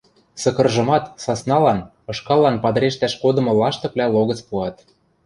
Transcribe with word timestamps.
Сыкыржымат 0.41 1.05
сасналан, 1.23 1.79
ышкаллан 2.11 2.55
падырештӓш 2.63 3.13
кодымы 3.23 3.51
лаштыквлӓ 3.59 4.05
логӹц 4.15 4.39
пуат. 4.47 4.75